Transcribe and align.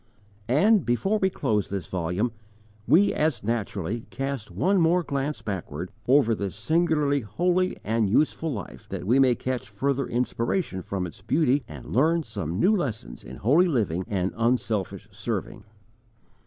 And, 0.49 0.83
before 0.83 1.19
we 1.19 1.29
close 1.29 1.69
this 1.69 1.85
volume, 1.85 2.31
we 2.87 3.13
as 3.13 3.43
naturally 3.43 4.07
cast 4.09 4.49
one 4.49 4.81
more 4.81 5.03
glance 5.03 5.43
backward 5.43 5.91
over 6.07 6.33
this 6.33 6.55
singularly 6.55 7.19
holy 7.19 7.77
and 7.83 8.09
useful 8.09 8.51
life, 8.51 8.87
that 8.89 9.05
we 9.05 9.19
may 9.19 9.35
catch 9.35 9.69
further 9.69 10.07
inspiration 10.07 10.81
from 10.81 11.05
its 11.05 11.21
beauty 11.21 11.63
and 11.67 11.95
learn 11.95 12.23
some 12.23 12.59
new 12.59 12.75
lessons 12.75 13.23
in 13.23 13.35
holy 13.35 13.67
living 13.67 14.03
and 14.07 14.33
unselfish 14.35 15.07
serving. 15.11 15.65